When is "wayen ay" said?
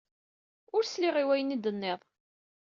1.27-1.59